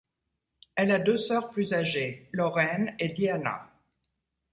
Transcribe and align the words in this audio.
Elle 0.73 0.89
a 0.89 0.97
deux 0.97 1.15
sœurs 1.17 1.51
plus 1.51 1.73
âgées, 1.75 2.27
Lauren 2.31 2.87
et 2.97 3.09
Deanna. 3.09 3.71